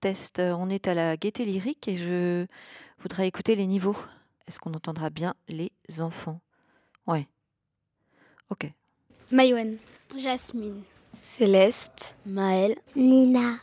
test. 0.00 0.40
On 0.40 0.70
est 0.70 0.88
à 0.88 0.94
la 0.94 1.16
gaieté 1.16 1.44
lyrique 1.44 1.88
et 1.88 1.96
je 1.96 2.46
voudrais 3.00 3.28
écouter 3.28 3.54
les 3.56 3.66
niveaux. 3.66 3.96
Est-ce 4.46 4.58
qu'on 4.58 4.74
entendra 4.74 5.10
bien 5.10 5.34
les 5.48 5.72
enfants? 6.00 6.40
Ouais. 7.06 7.26
Ok. 8.50 8.70
Mayouen. 9.30 9.76
Jasmine. 10.16 10.82
Céleste. 11.12 12.16
Maëlle. 12.24 12.76
Nina. 12.96 13.56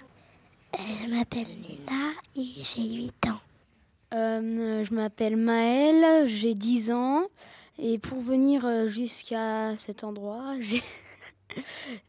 Euh, 0.75 0.77
je 1.03 1.09
m'appelle 1.09 1.48
Nina 1.48 2.11
et 2.36 2.63
j'ai 2.63 2.93
8 2.93 3.27
ans. 3.31 3.39
Euh, 4.13 4.83
je 4.83 4.93
m'appelle 4.93 5.38
Maëlle, 5.38 6.27
j'ai 6.27 6.54
10 6.54 6.91
ans. 6.91 7.27
Et 7.79 7.97
pour 7.97 8.21
venir 8.21 8.65
euh, 8.65 8.88
jusqu'à 8.88 9.75
cet 9.77 10.04
endroit, 10.04 10.54
j'ai 10.59 10.83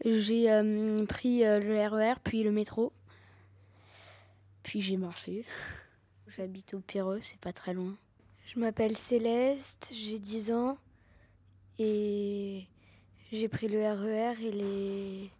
j'ai 0.05 0.47
pris 1.09 1.41
le 1.41 1.89
RER, 1.89 2.13
e 2.13 2.19
puis 2.25 2.43
le 2.43 2.51
métro. 2.51 2.93
Puis 4.67 4.81
j'ai 4.81 4.97
marché. 4.97 5.45
J'habite 6.37 6.75
au 6.75 6.81
Pireux, 6.81 7.21
c'est 7.21 7.39
pas 7.39 7.53
très 7.53 7.73
loin. 7.73 7.95
Je 8.47 8.59
m'appelle 8.59 8.97
Céleste, 8.97 9.93
j'ai 9.95 10.19
10 10.19 10.51
ans. 10.51 10.77
Et 11.79 12.65
j'ai 13.31 13.47
pris 13.47 13.69
le 13.69 13.79
RER 13.79 14.35
e 14.35 14.43
et, 14.43 14.51
les... 14.51 15.31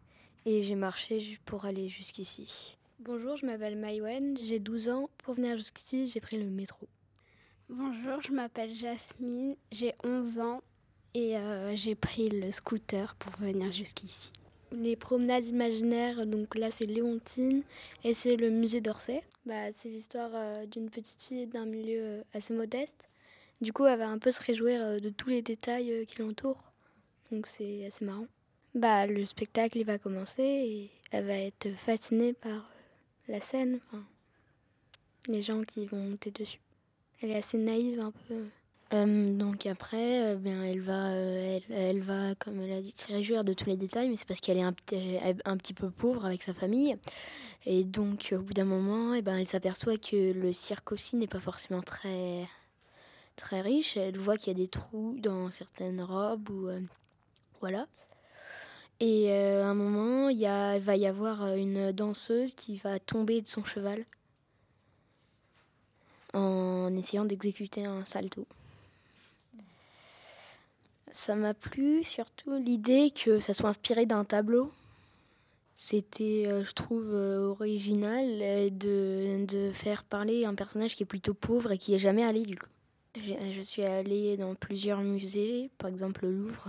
et 0.45 0.63
j'ai 0.63 0.77
marché 0.77 1.41
pour 1.45 1.65
aller 1.65 1.89
jusqu'ici. 1.89 2.77
Bonjour, 3.01 3.37
je 3.37 3.47
m'appelle 3.47 3.77
Maïwen, 3.77 4.39
j'ai 4.45 4.61
12 4.61 4.91
ans. 4.91 5.11
Pour 5.19 5.35
venir 5.35 5.57
jusqu'ici, 5.57 6.07
j'ai 6.07 6.21
pris 6.21 6.39
le 6.39 6.49
métro. 6.49 6.87
Bonjour, 7.69 8.23
je 8.23 8.31
m'appelle 8.31 8.73
Jasmine, 8.73 9.57
j'ai 9.73 9.93
11 10.05 10.39
ans 10.39 10.63
et 11.15 11.37
euh, 11.37 11.75
j'ai 11.75 11.97
pris 11.97 12.29
le 12.29 12.53
scooter 12.53 13.17
pour 13.17 13.33
venir 13.33 13.73
jusqu'ici. 13.73 14.31
Les 14.73 14.97
promenades 14.97 15.47
imaginaires, 15.47 16.27
donc 16.27 16.55
là 16.57 16.71
c'est 16.71 16.87
Léontine 16.87 17.63
et 18.05 18.15
c'est 18.15 18.37
le 18.37 18.51
musée 18.51 18.81
d'Orsay. 18.81 19.23
Bah, 19.45 19.73
c'est 19.73 19.89
l'histoire 19.89 20.31
euh, 20.35 20.67
d'une 20.67 20.91
petite 20.91 21.23
fille 21.23 21.47
d'un 21.47 21.67
milieu 21.67 22.01
euh, 22.01 22.23
assez 22.35 22.53
modeste. 22.53 23.09
Du 23.61 23.73
coup, 23.73 23.87
elle 23.87 23.99
va 23.99 24.09
un 24.09 24.19
peu 24.19 24.33
se 24.33 24.43
réjouir 24.43 25.01
de 25.01 25.09
tous 25.09 25.29
les 25.29 25.41
détails 25.41 26.05
qui 26.07 26.21
l'entourent. 26.21 26.73
Donc 27.31 27.47
c'est 27.47 27.87
assez 27.87 28.05
marrant. 28.05 28.27
Bah, 28.75 29.07
le 29.07 29.25
spectacle 29.25 29.79
il 29.79 29.87
va 29.87 29.99
commencer 29.99 30.43
et 30.43 30.91
elle 31.11 31.25
va 31.25 31.39
être 31.39 31.71
fascinée 31.77 32.35
par 32.35 32.71
la 33.29 33.41
scène, 33.41 33.81
les 35.29 35.43
gens 35.43 35.63
qui 35.63 35.87
vont 35.87 35.99
monter 35.99 36.31
dessus. 36.31 36.61
Elle 37.23 37.31
est 37.31 37.37
assez 37.37 37.59
naïve 37.59 38.01
un 38.01 38.13
peu. 38.29 38.45
Euh, 38.93 39.37
donc 39.37 39.67
après, 39.67 40.23
euh, 40.23 40.37
bien, 40.37 40.63
elle 40.63 40.81
va, 40.81 41.09
euh, 41.09 41.59
elle, 41.71 42.01
va, 42.01 42.35
comme 42.37 42.61
elle 42.61 42.73
a 42.73 42.81
dit, 42.81 42.95
se 42.97 43.09
réjouir 43.09 43.43
de 43.43 43.53
tous 43.53 43.69
les 43.69 43.77
détails, 43.77 44.09
mais 44.09 44.17
c'est 44.17 44.29
parce 44.29 44.41
qu'elle 44.41 44.59
est 44.59 44.63
un, 44.63 44.75
un, 45.45 45.57
petit 45.57 45.75
peu 45.75 45.91
pauvre 45.91 46.25
avec 46.25 46.43
sa 46.43 46.55
famille. 46.55 46.97
Et 47.67 47.83
donc, 47.83 48.33
au 48.33 48.39
bout 48.39 48.55
d'un 48.55 48.65
moment, 48.65 49.15
eh 49.15 49.23
ben, 49.23 49.39
elle 49.39 49.47
s'aperçoit 49.49 49.99
que 49.99 50.33
le 50.33 50.53
cirque 50.53 50.93
aussi 50.93 51.17
n'est 51.17 51.27
pas 51.27 51.41
forcément 51.41 51.83
très, 51.83 52.47
très 53.35 53.61
riche. 53.61 53.97
Elle 53.97 54.19
voit 54.19 54.37
qu'il 54.37 54.49
y 54.49 54.57
a 54.57 54.63
des 54.63 54.69
trous 54.69 55.17
dans 55.19 55.51
certaines 55.51 56.01
robes 56.01 56.49
ou 56.51 56.69
voilà. 57.61 57.87
Et 59.01 59.33
à 59.33 59.67
un 59.67 59.75
moment, 59.75 60.29
il, 60.29 60.47
va 60.81 60.97
y 60.97 61.07
avoir 61.07 61.55
une 61.55 61.93
danseuse 61.93 62.55
qui 62.55 62.77
va 62.79 63.01
tomber 63.01 63.41
de 63.43 63.49
son 63.49 63.65
cheval 63.65 64.05
en 66.35 66.95
essayant 66.95 67.25
d'exécuter 67.25 67.85
un 67.85 68.05
salto. 68.05 68.47
Ça 71.17 71.35
m'a 71.35 71.55
plu 71.55 72.05
surtout 72.05 72.59
l'idée 72.59 73.11
que 73.11 73.41
ça 73.41 73.55
soit 73.55 73.71
inspiré 73.71 74.05
d'un 74.05 74.25
tableau. 74.25 74.71
C'était, 75.75 76.45
euh, 76.47 76.63
je 76.63 76.73
trouve, 76.73 77.15
original 77.15 78.39
de, 78.77 79.47
de, 79.47 79.73
faire 79.73 80.05
parler 80.05 80.45
un 80.45 80.55
personnage 80.55 80.95
qui 80.95 81.05
est 81.05 81.07
plutôt 81.07 81.33
pauvre 81.33 81.73
et 81.73 81.79
qui 81.79 81.95
est 81.95 81.99
jamais 81.99 82.23
allé 82.23 82.43
du 82.43 82.59
coup. 82.59 82.69
Je, 83.15 83.63
suis 83.63 83.83
allée 83.83 84.37
dans 84.37 84.55
plusieurs 84.55 85.01
musées, 85.01 85.71
par 85.79 85.89
exemple 85.89 86.27
le 86.27 86.33
Louvre, 86.33 86.69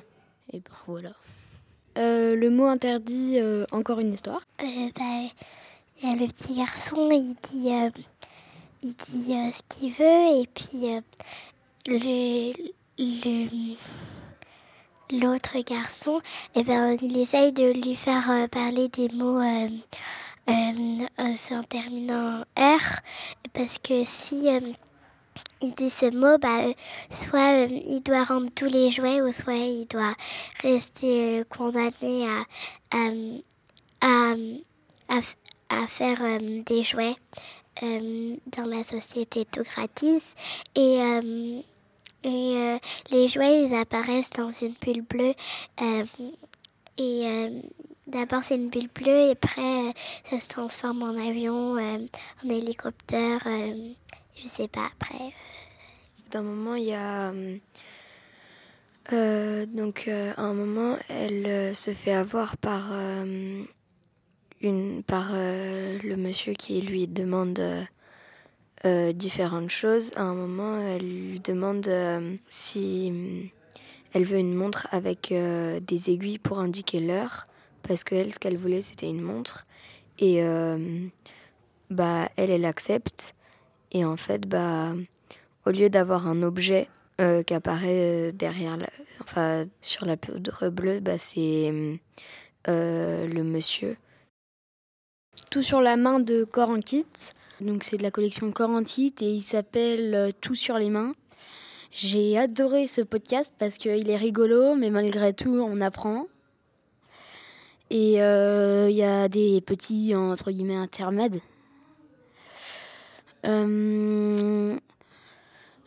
et 0.54 0.60
ben 0.60 0.72
voilà. 0.88 1.12
Euh, 1.98 2.38
le 2.38 2.50
mot 2.50 2.68
interdit, 2.68 3.40
euh, 3.40 3.66
encore 3.74 4.00
une 4.00 4.14
histoire. 4.14 4.48
Euh, 4.62 4.90
bah, 4.98 5.30
il 6.02 6.10
y 6.10 6.10
a 6.10 6.16
le 6.16 6.26
petit 6.28 6.56
garçon, 6.56 7.10
il 7.12 7.36
dit, 7.44 7.70
il 8.82 8.94
dit 8.94 9.34
ce 9.34 9.62
qu'il 9.68 9.92
veut, 9.92 10.42
et 10.42 10.48
puis 10.48 11.02
le, 11.88 12.54
l'autre 15.12 15.58
garçon, 15.66 16.20
eh 16.56 16.64
ben, 16.64 16.98
il 17.02 17.18
essaye 17.18 17.52
de 17.52 17.72
lui 17.74 17.96
faire 17.96 18.48
parler 18.50 18.88
des 18.90 19.10
mots 19.10 19.42
en 20.48 21.64
terminant 21.70 22.44
R, 22.58 23.02
parce 23.54 23.80
que 23.80 24.04
si 24.04 24.50
il 25.62 25.74
dit 25.74 25.90
ce 25.90 26.06
mot, 26.16 26.38
bah, 26.38 26.68
euh, 26.68 26.74
soit 27.10 27.66
euh, 27.66 27.68
il 27.70 28.02
doit 28.02 28.24
rendre 28.24 28.50
tous 28.54 28.66
les 28.66 28.92
jouets, 28.92 29.22
ou 29.22 29.32
soit 29.32 29.56
il 29.56 29.88
doit 29.88 30.16
rester 30.62 31.40
euh, 31.40 31.44
condamné 31.46 32.28
à, 32.28 32.44
à, 34.02 34.34
à, 35.70 35.88
faire 35.88 36.20
des 36.66 36.84
jouets 36.84 37.16
dans 37.82 38.66
la 38.66 38.84
société 38.84 39.46
tout 39.46 39.64
gratis. 39.64 40.36
Et, 40.76 41.00
et 42.24 42.78
les 43.12 43.28
jouets, 43.28 43.64
ils 43.64 43.76
apparaissent 43.76 44.32
dans 44.32 44.50
une 44.50 44.74
bulle 44.82 45.02
bleue. 45.02 45.34
et 46.98 47.62
d'abord, 48.08 48.44
c'est 48.44 48.56
une 48.56 48.70
bulle 48.70 48.90
bleue, 48.94 49.28
et 49.28 49.32
après, 49.32 49.94
ça 50.24 50.40
se 50.40 50.50
transforme 50.50 51.04
en 51.04 51.18
avion, 51.18 51.78
en 51.78 52.50
hélicoptère. 52.50 53.40
je 53.46 54.48
sais 54.48 54.68
pas, 54.68 54.90
après 55.00 55.34
d'un 56.32 56.42
moment, 56.42 56.76
il 56.76 56.86
y 56.86 56.94
a. 56.94 57.34
Euh, 59.14 59.66
donc, 59.66 60.06
euh, 60.08 60.34
à 60.36 60.42
un 60.42 60.54
moment, 60.54 60.98
elle 61.08 61.46
euh, 61.46 61.74
se 61.74 61.94
fait 61.94 62.14
avoir 62.14 62.58
par, 62.58 62.92
une, 64.62 65.04
par 65.04 65.34
le 65.34 66.16
monsieur 66.16 66.54
qui 66.54 66.82
lui 66.82 67.08
demande 67.08 67.62
différentes 68.86 69.70
choses. 69.70 70.12
À 70.16 70.22
un 70.22 70.34
moment, 70.34 70.80
elle 70.80 71.30
lui 71.32 71.40
demande 71.40 71.90
si 72.48 73.52
elle 74.14 74.24
veut 74.24 74.38
une 74.38 74.54
montre 74.54 74.88
avec 74.92 75.34
des 75.34 76.10
aiguilles 76.10 76.40
pour 76.40 76.60
indiquer 76.60 77.00
l'heure, 77.00 77.46
parce 77.84 78.04
qu'elle, 78.04 78.34
ce 78.34 78.40
qu'elle 78.40 78.58
voulait, 78.58 78.82
c'était 78.82 79.10
une 79.10 79.22
montre. 79.22 79.66
Et 80.20 80.42
bah, 81.90 82.30
elle, 82.36 82.52
elle 82.52 82.66
accepte. 82.66 83.36
Et 83.92 84.06
en 84.06 84.18
fait, 84.18 84.48
bah 84.48 84.94
au 85.68 85.72
lieu 85.72 85.90
d'avoir 85.90 86.28
un 86.28 86.44
objet 86.44 86.88
euh, 87.20 87.44
qui 87.44 87.54
apparaît 87.54 88.30
euh, 88.30 88.32
derrière, 88.32 88.78
enfin 89.22 89.66
sur 89.82 90.06
la 90.06 90.16
poudre 90.16 90.70
bleue, 90.70 91.02
bah, 91.02 91.18
c'est 91.18 92.00
euh, 92.70 93.28
le 93.28 93.44
monsieur. 93.44 93.98
Tout 95.52 95.62
sur 95.62 95.82
la 95.82 95.98
main 95.98 96.20
de 96.20 96.46
Corankit. 96.46 97.34
Donc 97.62 97.84
c'est 97.84 97.98
de 97.98 98.04
la 98.04 98.12
collection 98.12 98.52
Corankit 98.52 99.16
et 99.22 99.32
il 99.32 99.42
s'appelle 99.42 100.32
Tout 100.42 100.56
sur 100.56 100.78
les 100.78 100.90
mains. 100.90 101.14
J'ai 101.92 102.38
adoré 102.38 102.88
ce 102.88 103.02
podcast 103.02 103.52
parce 103.58 103.78
qu'il 103.78 104.10
est 104.10 104.18
rigolo, 104.18 104.76
mais 104.76 104.90
malgré 104.90 105.34
tout, 105.34 105.60
on 105.66 105.82
apprend. 105.82 106.28
Et 107.90 108.14
il 108.14 108.96
y 108.96 109.04
a 109.04 109.28
des 109.30 109.62
petits, 109.62 110.14
entre 110.14 110.52
guillemets, 110.52 110.76
intermèdes. 110.76 111.40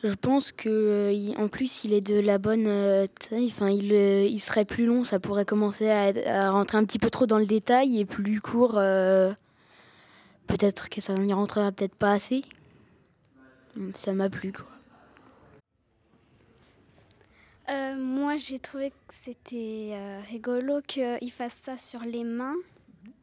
Je 0.02 0.14
pense 0.14 0.50
que 0.50 0.68
euh, 0.68 1.34
en 1.36 1.48
plus 1.48 1.84
il 1.84 1.92
est 1.92 2.00
de 2.00 2.18
la 2.18 2.38
bonne 2.38 2.66
euh, 2.66 3.06
taille. 3.06 3.48
Enfin, 3.48 3.70
euh, 3.70 4.26
il 4.28 4.38
serait 4.40 4.64
plus 4.64 4.86
long. 4.86 5.04
Ça 5.04 5.20
pourrait 5.20 5.44
commencer 5.44 5.90
à, 5.90 6.50
rentrer 6.50 6.78
un 6.78 6.84
petit 6.84 6.98
peu 6.98 7.10
trop 7.10 7.26
dans 7.26 7.38
le 7.38 7.46
détail 7.46 8.00
et 8.00 8.04
plus 8.06 8.40
court. 8.40 8.80
Peut-être 10.50 10.88
que 10.88 11.00
ça 11.00 11.14
n'y 11.14 11.32
rentrera 11.32 11.72
peut-être 11.72 11.94
pas 11.94 12.12
assez. 12.12 12.42
Ça 13.94 14.12
m'a 14.12 14.28
plu 14.28 14.52
quoi. 14.52 14.66
moi, 17.96 18.36
j'ai 18.36 18.58
trouvé 18.58 18.90
que 18.90 19.14
c'était 19.14 19.96
rigolo 20.28 20.80
qu'ils 20.86 21.32
fassent 21.32 21.62
ça 21.62 21.78
sur 21.78 22.00
les 22.00 22.24
mains. 22.24 22.56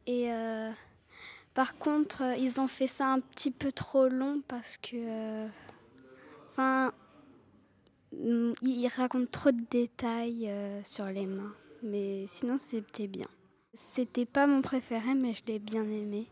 Et 0.06 0.30
par 1.52 1.76
contre, 1.76 2.22
ils 2.38 2.60
ont 2.60 2.66
fait 2.66 2.86
ça 2.86 3.12
un 3.12 3.20
petit 3.20 3.50
peu 3.50 3.72
trop 3.72 4.08
long 4.08 4.40
parce 4.48 4.78
que 4.78 5.48
Enfin, 6.58 6.92
mm, 8.12 8.52
il 8.62 8.88
raconte 8.88 9.30
trop 9.30 9.52
de 9.52 9.62
détails 9.70 10.48
euh, 10.48 10.82
sur 10.82 11.04
les 11.06 11.24
mains, 11.24 11.54
mais 11.84 12.24
sinon 12.26 12.58
c'était 12.58 13.06
bien. 13.06 13.28
C'était 13.74 14.26
pas 14.26 14.48
mon 14.48 14.60
préféré, 14.60 15.14
mais 15.14 15.34
je 15.34 15.44
l'ai 15.46 15.60
bien 15.60 15.84
aimé. 15.84 16.26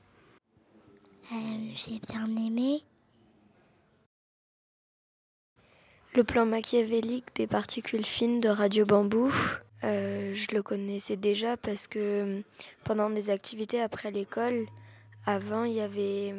Euh, 1.33 1.37
j'ai 1.75 1.99
bien 1.99 2.27
aimé. 2.37 2.83
Le 6.15 6.25
plan 6.25 6.47
machiavélique 6.47 7.35
des 7.35 7.47
particules 7.47 8.05
fines 8.05 8.41
de 8.41 8.49
Radio 8.49 8.87
Bambou, 8.87 9.31
euh, 9.85 10.35
je 10.35 10.55
le 10.55 10.63
connaissais 10.63 11.17
déjà 11.17 11.57
parce 11.57 11.87
que 11.87 12.43
pendant 12.85 13.11
des 13.11 13.31
activités 13.31 13.81
après 13.81 14.11
l'école, 14.11 14.67
Avant, 15.29 15.65
il 15.65 15.73
y 15.73 15.81
avait 15.81 16.33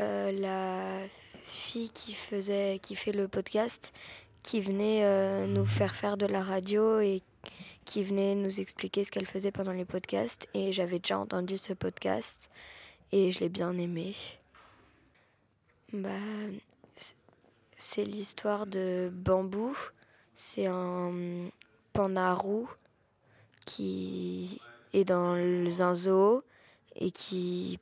euh, 0.00 0.32
la 0.32 1.06
fille 1.44 1.90
qui 1.90 2.14
faisait, 2.14 2.78
qui 2.80 2.96
fait 2.96 3.12
le 3.12 3.28
podcast, 3.28 3.92
qui 4.42 4.62
venait 4.62 5.04
euh, 5.04 5.46
nous 5.46 5.66
faire 5.66 5.94
faire 5.94 6.16
de 6.16 6.24
la 6.24 6.42
radio 6.42 7.00
et 7.00 7.22
qui 7.84 8.02
venait 8.02 8.34
nous 8.34 8.60
expliquer 8.60 9.04
ce 9.04 9.10
qu'elle 9.10 9.26
faisait 9.26 9.52
pendant 9.52 9.72
les 9.72 9.84
podcasts. 9.84 10.48
Et 10.54 10.72
j'avais 10.72 11.00
déjà 11.00 11.18
entendu 11.18 11.58
ce 11.58 11.74
podcast 11.74 12.50
et 13.12 13.32
je 13.32 13.40
l'ai 13.40 13.48
bien 13.48 13.76
aimé. 13.76 14.14
Bah, 15.92 16.10
c'est 17.76 18.04
l'histoire 18.04 18.66
de 18.66 19.10
Bambou. 19.12 19.76
C'est 20.34 20.66
un 20.66 21.50
panda 21.92 22.34
roux 22.34 22.68
qui 23.64 24.60
est 24.92 25.04
dans 25.04 25.34
un 25.82 25.94
zoo 25.94 26.42
et 26.96 27.10
qui 27.10 27.78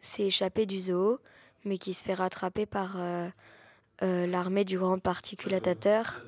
s'est 0.00 0.24
échappé 0.24 0.66
du 0.66 0.78
zoo, 0.78 1.18
mais 1.64 1.78
qui 1.78 1.94
se 1.94 2.04
fait 2.04 2.14
rattraper 2.14 2.66
par 2.66 2.96
euh, 2.96 3.28
euh, 4.02 4.26
l'armée 4.26 4.64
du 4.64 4.78
grand 4.78 4.98
particulatateur. 4.98 6.22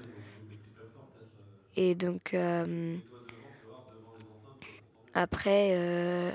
Et 1.76 1.94
donc, 1.94 2.32
euh, 2.32 2.96
après, 5.12 6.34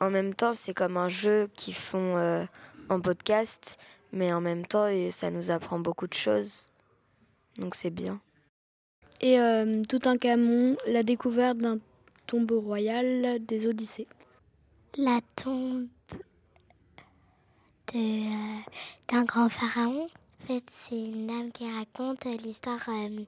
en 0.00 0.10
même 0.10 0.34
temps, 0.34 0.52
c'est 0.52 0.74
comme 0.74 0.96
un 0.96 1.08
jeu 1.08 1.48
qu'ils 1.54 1.74
font 1.74 2.46
en 2.88 3.00
podcast, 3.00 3.78
mais 4.12 4.32
en 4.32 4.40
même 4.40 4.66
temps, 4.66 4.88
ça 5.10 5.30
nous 5.30 5.50
apprend 5.50 5.78
beaucoup 5.78 6.06
de 6.06 6.14
choses. 6.14 6.70
Donc, 7.58 7.74
c'est 7.74 7.90
bien. 7.90 8.20
Et 9.20 9.38
tout 9.88 10.00
un 10.04 10.18
camon, 10.18 10.76
la 10.86 11.02
découverte 11.02 11.58
d'un 11.58 11.78
tombeau 12.26 12.60
royal 12.60 13.38
des 13.44 13.66
Odyssées. 13.66 14.08
La 14.96 15.20
tombe 15.36 15.86
euh, 17.94 18.58
d'un 19.08 19.24
grand 19.24 19.48
pharaon. 19.48 20.06
En 20.06 20.46
fait, 20.46 20.64
c'est 20.68 20.98
une 20.98 21.28
dame 21.28 21.52
qui 21.52 21.70
raconte 21.70 22.24
l'histoire 22.24 22.80
euh, 22.88 23.08
de 23.08 23.24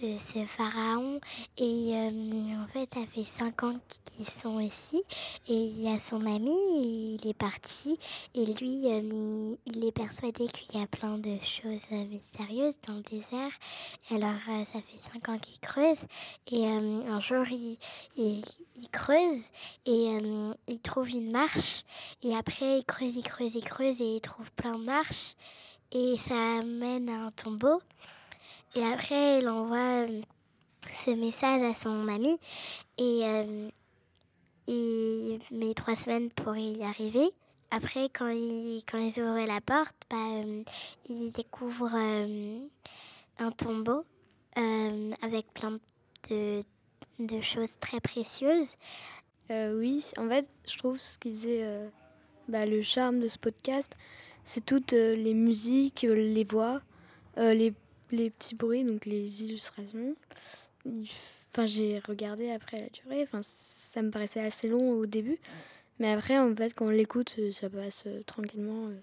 ce 0.00 0.46
pharaon. 0.46 1.20
Et 1.58 1.92
euh, 1.94 2.62
en 2.62 2.66
fait, 2.72 2.92
ça 2.94 3.06
fait 3.06 3.24
cinq 3.24 3.62
ans 3.62 3.78
qu'ils 4.04 4.28
sont 4.28 4.60
ici. 4.60 5.02
Et 5.48 5.54
il 5.54 5.82
y 5.82 5.88
a 5.88 5.98
son 5.98 6.24
ami, 6.26 7.16
il 7.20 7.28
est 7.28 7.36
parti. 7.36 7.98
Et 8.34 8.44
lui, 8.44 8.82
euh, 8.86 9.54
il 9.66 9.84
est 9.84 9.92
persuadé 9.92 10.46
qu'il 10.48 10.78
y 10.78 10.82
a 10.82 10.86
plein 10.86 11.18
de 11.18 11.36
choses 11.42 11.86
euh, 11.92 12.04
mystérieuses 12.06 12.76
dans 12.86 12.94
le 12.94 13.02
désert. 13.02 13.52
Alors, 14.10 14.66
ça 14.66 14.80
fait 14.80 15.12
cinq 15.12 15.28
ans 15.28 15.38
qu'il 15.38 15.60
creuse. 15.60 16.06
Et 16.50 16.66
un 16.66 17.20
jour, 17.20 17.44
il, 17.50 17.78
il, 18.16 18.42
creuse 18.90 19.50
et 19.86 20.18
il 20.68 20.80
trouve 20.80 21.10
une 21.10 21.30
marche. 21.30 21.84
Et 22.22 22.34
après, 22.34 22.78
il 22.78 22.84
creuse, 22.84 23.16
il 23.16 23.22
creuse, 23.22 23.54
il 23.54 23.64
creuse 23.64 24.00
et 24.00 24.16
il 24.16 24.20
trouve 24.20 24.50
plein 24.52 24.78
de 24.78 24.84
marches. 24.84 25.34
Et 25.92 26.16
ça 26.18 26.62
mène 26.62 27.08
à 27.08 27.26
un 27.26 27.30
tombeau. 27.30 27.80
Et 28.74 28.82
après, 28.82 29.40
il 29.40 29.48
envoie 29.48 30.06
euh, 30.06 30.22
ce 30.88 31.10
message 31.10 31.60
à 31.62 31.74
son 31.74 32.08
ami 32.08 32.38
et 32.96 33.20
euh, 33.24 33.68
il 34.66 35.40
met 35.50 35.74
trois 35.74 35.94
semaines 35.94 36.30
pour 36.30 36.56
y 36.56 36.82
arriver. 36.82 37.28
Après, 37.70 38.08
quand 38.08 38.28
ils, 38.28 38.82
quand 38.90 38.98
ils 38.98 39.20
ouvrent 39.20 39.46
la 39.46 39.60
porte, 39.60 39.96
bah, 40.10 40.16
euh, 40.16 40.62
ils 41.06 41.30
découvrent 41.32 41.94
un 43.38 43.50
tombeau 43.50 44.04
avec 44.54 45.52
plein 45.52 45.78
de, 46.30 46.62
de, 47.18 47.40
choses 47.40 47.72
très 47.80 48.00
précieuses. 48.00 48.74
oui, 49.50 50.04
en 50.16 50.28
fait, 50.28 50.48
je 50.66 50.78
trouve 50.78 50.98
ce 50.98 51.18
qui 51.18 51.30
faisait 51.30 51.90
bah, 52.48 52.64
le 52.66 52.82
charme 52.82 53.20
de 53.20 53.28
ce 53.28 53.38
podcast, 53.38 53.94
c'est 54.44 54.64
toutes 54.64 54.92
les 54.92 55.34
musiques, 55.34 56.02
les 56.02 56.44
voix, 56.44 56.80
les 57.36 57.72
les 58.12 58.30
petits 58.30 58.54
bruits, 58.54 58.84
donc 58.84 59.06
les 59.06 59.42
illustrations. 59.42 60.14
Enfin, 60.86 61.66
j'ai 61.66 62.00
regardé 62.06 62.50
après 62.50 62.78
la 62.78 62.88
durée. 62.88 63.22
Enfin, 63.22 63.40
ça 63.42 64.02
me 64.02 64.10
paraissait 64.10 64.40
assez 64.40 64.68
long 64.68 64.92
au 64.92 65.06
début. 65.06 65.38
Mais 65.98 66.12
après, 66.12 66.38
en 66.38 66.54
fait, 66.54 66.74
quand 66.74 66.86
on 66.86 66.90
l'écoute, 66.90 67.36
ça 67.52 67.68
passe 67.68 68.04
euh, 68.06 68.22
tranquillement. 68.24 68.88
Euh. 68.88 68.98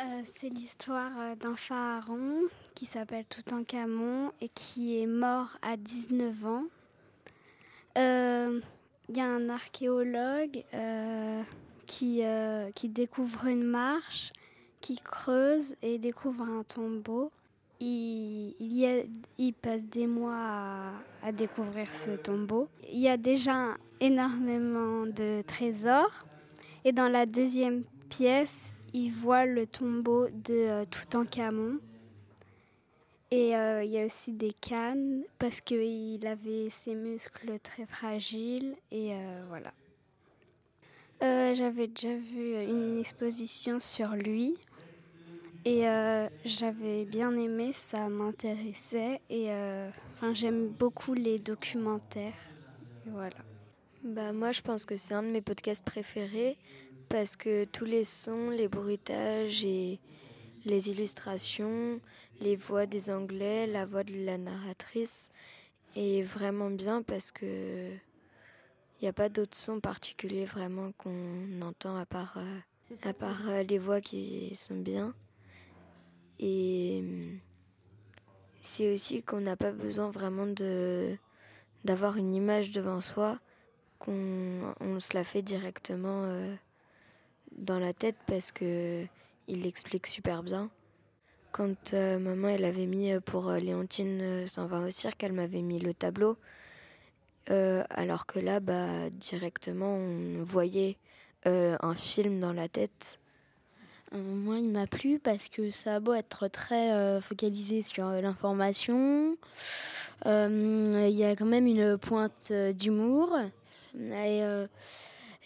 Euh, 0.00 0.22
c'est 0.24 0.48
l'histoire 0.48 1.36
d'un 1.36 1.56
pharaon 1.56 2.42
qui 2.74 2.86
s'appelle 2.86 3.24
Toutankhamon 3.26 4.32
et 4.40 4.48
qui 4.48 5.00
est 5.00 5.06
mort 5.06 5.58
à 5.62 5.76
19 5.76 6.46
ans. 6.46 6.64
Il 7.96 9.16
y 9.16 9.20
a 9.20 9.26
un 9.26 9.48
archéologue 9.50 10.64
qui, 11.84 12.22
qui 12.74 12.88
découvre 12.88 13.46
une 13.46 13.64
marche 13.64 14.32
qui 14.80 14.96
creuse 14.96 15.76
et 15.82 15.98
découvre 15.98 16.44
un 16.44 16.62
tombeau. 16.62 17.30
Il, 17.82 18.54
il, 19.38 19.54
passe 19.54 19.84
des 19.84 20.06
mois 20.06 20.92
à, 21.22 21.32
découvrir 21.32 21.94
ce 21.94 22.10
tombeau. 22.10 22.68
Il 22.92 22.98
y 22.98 23.08
a 23.08 23.16
déjà 23.16 23.76
énormément 24.00 25.06
de 25.06 25.42
trésors. 25.42 26.26
Et 26.84 26.92
dans 26.92 27.08
la 27.08 27.24
deuxième 27.24 27.84
pièce, 28.10 28.74
il 28.92 29.10
voit 29.10 29.46
le 29.46 29.66
tombeau 29.66 30.28
de 30.28 30.54
euh, 30.54 30.84
Toutankhamon. 30.84 31.78
Et 33.30 33.56
euh, 33.56 33.84
il 33.84 33.90
y 33.90 33.98
a 33.98 34.04
aussi 34.04 34.32
des 34.32 34.52
cannes 34.52 35.22
parce 35.38 35.60
qu'il 35.60 36.26
avait 36.26 36.68
ses 36.68 36.94
muscles 36.94 37.58
très 37.62 37.86
fragiles. 37.86 38.74
Et 38.90 39.14
euh, 39.14 39.42
voilà. 39.48 39.72
J'avais 41.22 41.86
déjà 41.86 42.14
vu 42.14 42.54
une 42.64 42.98
exposition 42.98 43.78
sur 43.78 44.10
lui 44.10 44.56
et 45.64 45.86
euh, 45.86 46.28
j'avais 46.44 47.04
bien 47.04 47.36
aimé, 47.36 47.72
ça 47.74 48.08
m'intéressait 48.08 49.20
et 49.28 49.52
euh, 49.52 49.90
j'aime 50.32 50.68
beaucoup 50.68 51.12
les 51.14 51.38
documentaires. 51.38 52.32
voilà. 53.06 53.36
Bah 54.02 54.32
moi 54.32 54.52
je 54.52 54.62
pense 54.62 54.86
que 54.86 54.96
c'est 54.96 55.12
un 55.12 55.22
de 55.22 55.28
mes 55.28 55.42
podcasts 55.42 55.84
préférés 55.84 56.56
parce 57.10 57.36
que 57.36 57.66
tous 57.66 57.84
les 57.84 58.04
sons, 58.04 58.48
les 58.48 58.68
bruitages 58.68 59.62
et 59.64 60.00
les 60.64 60.88
illustrations, 60.88 62.00
les 62.40 62.56
voix 62.56 62.86
des 62.86 63.10
Anglais, 63.10 63.66
la 63.66 63.84
voix 63.84 64.04
de 64.04 64.24
la 64.24 64.38
narratrice 64.38 65.28
est 65.94 66.22
vraiment 66.22 66.70
bien 66.70 67.02
parce 67.02 67.30
que 67.32 67.90
il 69.00 69.04
n'y 69.04 69.08
a 69.08 69.12
pas 69.12 69.28
d'autres 69.28 69.56
sons 69.56 69.80
particuliers 69.80 70.44
vraiment 70.46 70.92
qu'on 70.92 71.60
entend 71.62 71.96
à 71.96 72.06
part, 72.06 72.38
euh, 72.38 72.60
à 73.02 73.12
part 73.12 73.42
les 73.68 73.78
voix 73.78 74.00
qui 74.00 74.54
sont 74.54 74.76
bien. 74.76 75.14
Et 76.40 77.04
c'est 78.62 78.92
aussi 78.92 79.22
qu'on 79.22 79.40
n'a 79.40 79.56
pas 79.56 79.72
besoin 79.72 80.10
vraiment 80.10 80.46
de 80.46 81.16
d'avoir 81.84 82.16
une 82.16 82.34
image 82.34 82.70
devant 82.72 83.00
soi, 83.00 83.38
qu'on 83.98 84.74
on 84.80 85.00
se 85.00 85.14
la 85.14 85.24
fait 85.24 85.42
directement 85.42 86.24
euh, 86.24 86.54
dans 87.52 87.78
la 87.78 87.92
tête 87.92 88.16
parce 88.26 88.52
que 88.52 89.06
il 89.48 89.62
l'explique 89.62 90.06
super 90.06 90.42
bien. 90.42 90.70
Quand 91.52 91.94
euh, 91.94 92.18
maman 92.18 92.48
elle 92.48 92.64
avait 92.64 92.86
mis 92.86 93.12
euh, 93.12 93.20
pour 93.20 93.50
Léontine 93.52 94.46
s'en 94.46 94.66
va 94.66 94.80
au 94.80 94.90
cirque, 94.90 95.22
elle 95.22 95.32
m'avait 95.32 95.62
mis 95.62 95.78
le 95.78 95.94
tableau, 95.94 96.36
alors 97.48 98.26
que 98.26 98.38
là, 98.38 98.60
bah 98.60 99.10
directement 99.10 99.96
on 99.96 100.42
voyait 100.42 100.96
un 101.44 101.94
film 101.94 102.38
dans 102.40 102.52
la 102.52 102.68
tête 102.68 103.18
moi, 104.12 104.58
il 104.58 104.70
m'a 104.70 104.86
plu 104.86 105.20
parce 105.20 105.48
que 105.48 105.70
ça 105.70 105.96
a 105.96 106.00
beau 106.00 106.14
être 106.14 106.48
très 106.48 106.92
euh, 106.92 107.20
focalisé 107.20 107.82
sur 107.82 108.08
euh, 108.08 108.20
l'information. 108.20 109.36
Euh, 110.26 111.06
il 111.08 111.16
y 111.16 111.24
a 111.24 111.36
quand 111.36 111.46
même 111.46 111.66
une 111.66 111.96
pointe 111.96 112.52
d'humour. 112.52 113.38
Et 113.96 114.42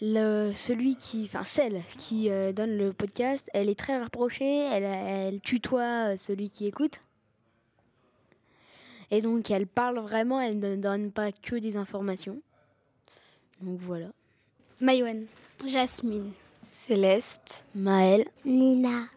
le, 0.01 0.51
celui 0.53 0.95
qui, 0.95 1.23
enfin 1.23 1.43
celle 1.43 1.81
qui 1.97 2.29
donne 2.53 2.77
le 2.77 2.93
podcast, 2.93 3.49
elle 3.53 3.69
est 3.69 3.79
très 3.79 3.97
rapprochée. 3.97 4.65
Elle, 4.65 4.83
elle 4.83 5.41
tutoie 5.41 6.17
celui 6.17 6.49
qui 6.49 6.67
écoute. 6.67 6.99
Et 9.11 9.21
donc, 9.21 9.49
elle 9.49 9.67
parle 9.67 9.99
vraiment. 9.99 10.41
Elle 10.41 10.59
ne 10.59 10.75
donne 10.75 11.11
pas 11.11 11.31
que 11.31 11.55
des 11.55 11.77
informations. 11.77 12.41
Donc 13.61 13.79
voilà. 13.79 14.07
Mayouen. 14.79 15.25
Jasmine. 15.65 16.33
Céleste, 16.65 17.63
Maëlle, 17.75 18.25
Nina, 18.43 19.09